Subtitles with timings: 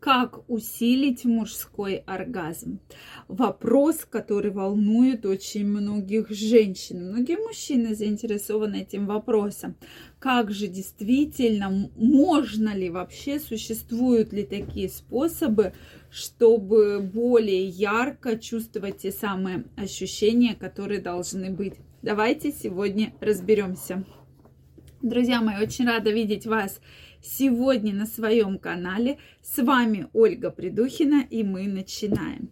[0.00, 2.80] Как усилить мужской оргазм?
[3.28, 7.10] Вопрос, который волнует очень многих женщин.
[7.10, 9.76] Многие мужчины заинтересованы этим вопросом.
[10.18, 15.74] Как же действительно, можно ли вообще, существуют ли такие способы,
[16.10, 21.74] чтобы более ярко чувствовать те самые ощущения, которые должны быть?
[22.00, 24.06] Давайте сегодня разберемся.
[25.02, 26.78] Друзья мои, очень рада видеть вас
[27.22, 29.18] сегодня на своем канале.
[29.42, 32.50] С вами Ольга Придухина, и мы начинаем.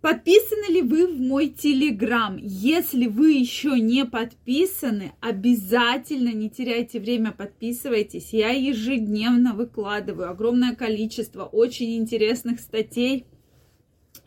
[0.00, 2.36] Подписаны ли вы в мой телеграм?
[2.40, 8.32] Если вы еще не подписаны, обязательно не теряйте время, подписывайтесь.
[8.32, 13.26] Я ежедневно выкладываю огромное количество очень интересных статей,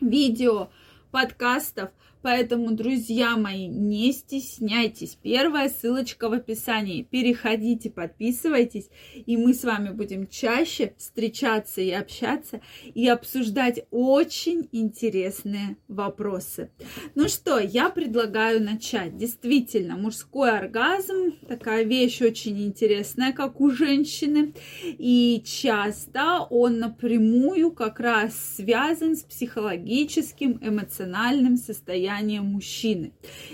[0.00, 0.68] видео,
[1.10, 1.88] подкастов–
[2.26, 5.16] Поэтому, друзья мои, не стесняйтесь.
[5.22, 7.04] Первая ссылочка в описании.
[7.04, 15.76] Переходите, подписывайтесь, и мы с вами будем чаще встречаться и общаться и обсуждать очень интересные
[15.86, 16.72] вопросы.
[17.14, 19.16] Ну что, я предлагаю начать.
[19.16, 28.00] Действительно, мужской оргазм такая вещь очень интересная, как у женщины, и часто он напрямую как
[28.00, 33.12] раз связан с психологическим, эмоциональным состоянием состояние мужчины.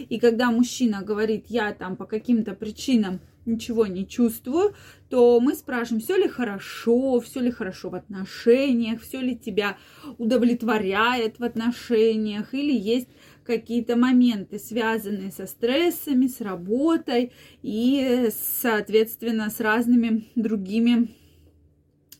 [0.09, 4.75] И когда мужчина говорит, я там по каким-то причинам ничего не чувствую,
[5.09, 9.77] то мы спрашиваем, все ли хорошо, все ли хорошо в отношениях, все ли тебя
[10.19, 13.09] удовлетворяет в отношениях, или есть
[13.45, 18.29] какие-то моменты, связанные со стрессами, с работой и,
[18.61, 21.09] соответственно, с разными другими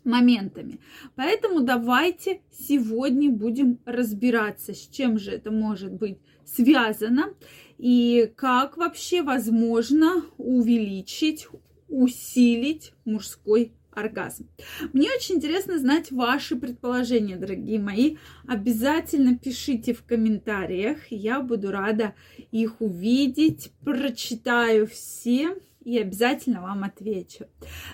[0.05, 0.81] моментами.
[1.17, 7.35] Поэтому давайте сегодня будем разбираться, с чем же это может быть связано
[7.79, 11.49] и как вообще возможно увеличить,
[11.89, 14.49] усилить мужской оргазм.
[14.93, 18.17] Мне очень интересно знать ваши предположения, дорогие мои.
[18.47, 20.99] Обязательно пишите в комментариях.
[21.11, 22.15] Я буду рада
[22.51, 23.73] их увидеть.
[23.85, 27.47] Прочитаю все и обязательно вам отвечу.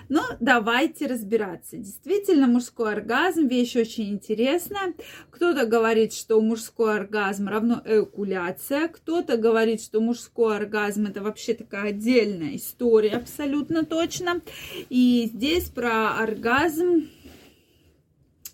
[0.09, 1.77] Но давайте разбираться.
[1.77, 4.93] Действительно, мужской оргазм вещь очень интересная.
[5.29, 11.89] Кто-то говорит, что мужской оргазм равно эякуляция, кто-то говорит, что мужской оргазм это вообще такая
[11.89, 14.41] отдельная история, абсолютно точно.
[14.89, 17.07] И здесь про оргазм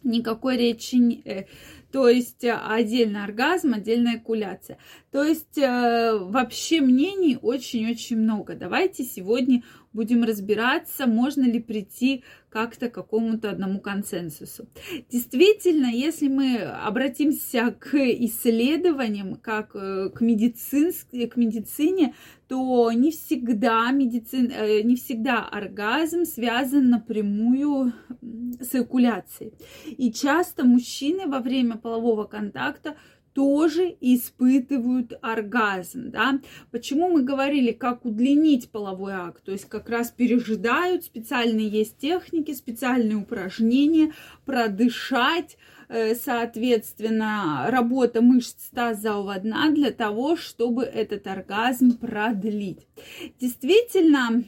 [0.04, 1.46] никакой речи не э,
[1.96, 4.78] то есть э, отдельно оргазм, отдельная экуляция.
[5.14, 8.54] То есть э, вообще мнений очень-очень много.
[8.54, 9.64] Давайте сегодня
[9.96, 14.68] будем разбираться, можно ли прийти как-то к какому-то одному консенсусу.
[15.10, 21.10] Действительно, если мы обратимся к исследованиям, как э, к, медицинск...
[21.10, 22.14] к медицине,
[22.48, 24.52] то не всегда, медицин...
[24.52, 27.94] Э, не всегда оргазм связан напрямую
[28.62, 29.54] с эякуляцией.
[29.86, 32.96] И часто мужчины во время полового контакта
[33.36, 36.40] тоже испытывают оргазм, да.
[36.72, 42.54] Почему мы говорили, как удлинить половой акт, то есть как раз пережидают, специальные есть техники,
[42.54, 44.14] специальные упражнения,
[44.46, 45.58] продышать,
[45.90, 52.88] э, соответственно, работа мышц тазового дна для того, чтобы этот оргазм продлить.
[53.42, 54.46] Действительно,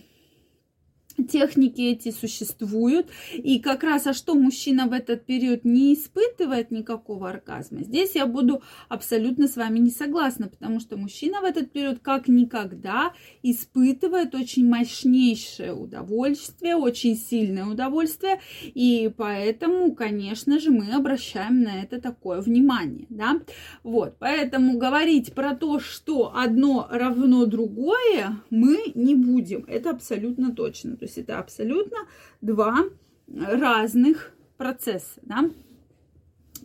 [1.23, 3.07] техники эти существуют.
[3.33, 8.25] И как раз, а что мужчина в этот период не испытывает никакого оргазма, здесь я
[8.25, 13.13] буду абсолютно с вами не согласна, потому что мужчина в этот период как никогда
[13.43, 22.01] испытывает очень мощнейшее удовольствие, очень сильное удовольствие, и поэтому, конечно же, мы обращаем на это
[22.01, 23.41] такое внимание, да.
[23.83, 30.95] Вот, поэтому говорить про то, что одно равно другое, мы не будем, это абсолютно точно
[31.07, 31.97] есть это абсолютно
[32.41, 32.85] два
[33.27, 35.19] разных процесса.
[35.21, 35.49] Да?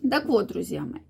[0.08, 1.00] Так вот, друзья мои,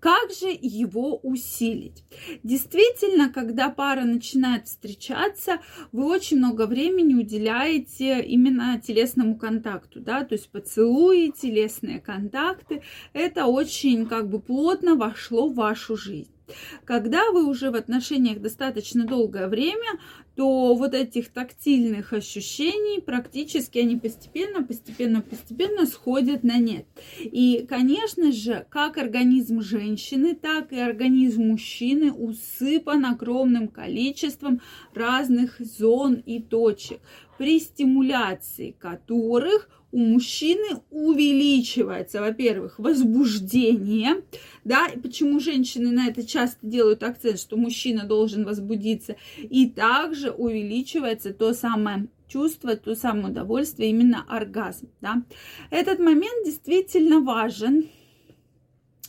[0.00, 2.04] как же его усилить?
[2.42, 5.60] Действительно, когда пара начинает встречаться,
[5.92, 12.82] вы очень много времени уделяете именно телесному контакту, да, то есть поцелуи, телесные контакты,
[13.12, 16.30] это очень как бы плотно вошло в вашу жизнь.
[16.84, 19.98] Когда вы уже в отношениях достаточно долгое время,
[20.36, 26.86] то вот этих тактильных ощущений практически они постепенно, постепенно, постепенно сходят на нет.
[27.18, 34.60] И, конечно же, как организм женщины, так и организм мужчины усыпан огромным количеством
[34.94, 37.00] разных зон и точек,
[37.38, 44.22] при стимуляции которых у мужчины увеличивается, во-первых, возбуждение,
[44.64, 50.25] да, и почему женщины на это часто делают акцент, что мужчина должен возбудиться, и также
[50.32, 54.88] увеличивается то самое чувство, то самое удовольствие, именно оргазм.
[55.00, 55.22] Да?
[55.70, 57.88] Этот момент действительно важен,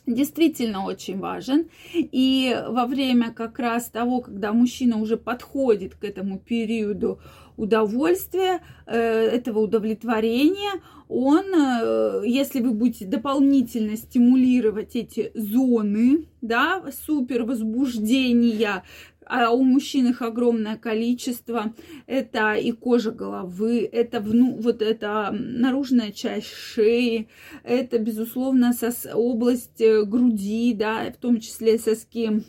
[0.06, 1.70] действительно очень важен.
[1.94, 7.20] И во время как раз того, когда мужчина уже подходит к этому периоду
[7.58, 10.80] удовольствия, э, этого удовлетворения,
[11.10, 18.84] он, э, если вы будете дополнительно стимулировать эти зоны, да, супер возбуждения,
[19.30, 21.74] а у мужчин их огромное количество.
[22.06, 27.28] Это и кожа головы, это вну, вот эта наружная часть шеи,
[27.64, 32.44] это, безусловно, сос, область э, груди, да, в том числе соски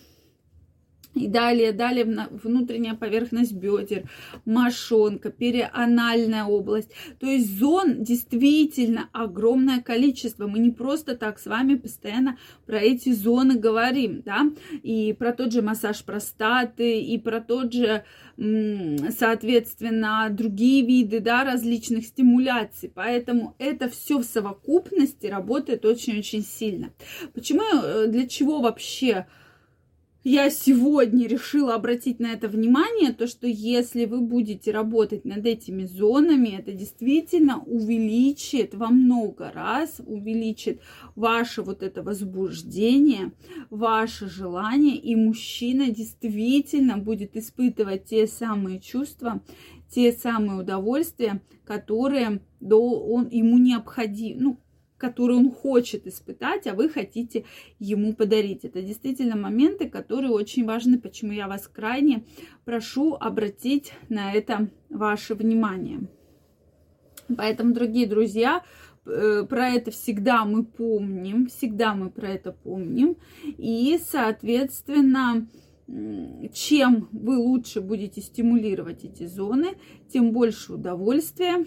[1.19, 4.05] и далее, далее внутренняя поверхность бедер,
[4.45, 6.91] мошонка, перианальная область.
[7.21, 10.47] То есть зон действительно огромное количество.
[10.47, 14.51] Мы не просто так с вами постоянно про эти зоны говорим, да,
[14.83, 18.05] и про тот же массаж простаты, и про тот же,
[18.37, 22.91] соответственно, другие виды, да, различных стимуляций.
[22.95, 26.91] Поэтому это все в совокупности работает очень-очень сильно.
[27.35, 29.27] Почему, э, для чего вообще
[30.29, 35.85] я сегодня решила обратить на это внимание, то что если вы будете работать над этими
[35.85, 40.83] зонами, это действительно увеличит во много раз, увеличит
[41.17, 43.33] ваше вот это возбуждение,
[43.71, 49.41] ваше желание, и мужчина действительно будет испытывать те самые чувства,
[49.89, 54.61] те самые удовольствия, которые до, он, ему необходимы, ну,
[54.99, 57.45] который он хочет испытать, а вы хотите
[57.79, 58.65] ему подарить.
[58.65, 62.25] Это действительно моменты, которые очень важны, почему я вас крайне
[62.65, 66.01] прошу обратить на это ваше внимание.
[67.37, 68.65] Поэтому, дорогие друзья,
[69.07, 73.17] э, про это всегда мы помним, всегда мы про это помним.
[73.45, 75.47] И, соответственно,
[76.53, 79.79] чем вы лучше будете стимулировать эти зоны,
[80.13, 81.65] тем больше удовольствия,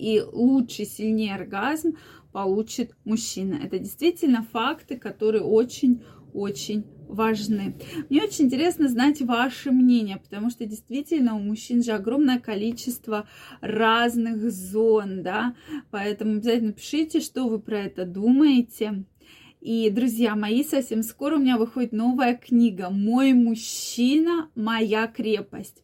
[0.00, 1.96] и лучший, сильнее оргазм
[2.32, 3.60] получит мужчина.
[3.62, 7.74] Это действительно факты, которые очень-очень важны.
[8.08, 13.28] Мне очень интересно знать ваше мнение, потому что действительно у мужчин же огромное количество
[13.60, 15.54] разных зон, да,
[15.90, 19.04] поэтому обязательно пишите, что вы про это думаете.
[19.60, 25.82] И, друзья мои, совсем скоро у меня выходит новая книга «Мой мужчина, моя крепость».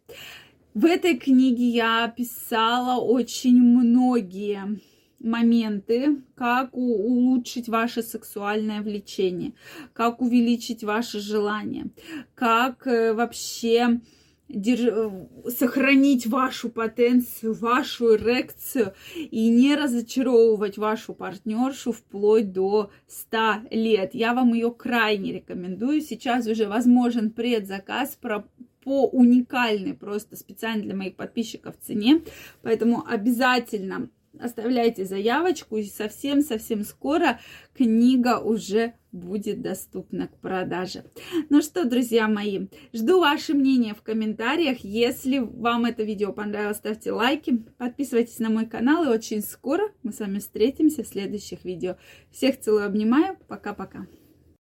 [0.76, 4.78] В этой книге я описала очень многие
[5.19, 9.55] моменты, как улучшить ваше сексуальное влечение,
[9.94, 11.87] как увеличить ваше желание,
[12.34, 14.02] как э, вообще
[14.50, 15.11] держ...
[15.49, 23.38] сохранить вашу потенцию, вашу эрекцию и не разочаровывать вашу партнершу вплоть до 100
[23.70, 24.14] лет.
[24.14, 26.00] Я вам ее крайне рекомендую.
[26.00, 28.46] Сейчас уже возможен предзаказ про
[28.87, 32.23] по уникальной, просто специально для моих подписчиков цене.
[32.62, 37.41] Поэтому обязательно оставляйте заявочку, и совсем-совсем скоро
[37.75, 41.03] книга уже будет доступна к продаже.
[41.49, 44.85] Ну что, друзья мои, жду ваше мнение в комментариях.
[44.85, 50.12] Если вам это видео понравилось, ставьте лайки, подписывайтесь на мой канал, и очень скоро мы
[50.12, 51.97] с вами встретимся в следующих видео.
[52.31, 54.06] Всех целую, обнимаю, пока-пока.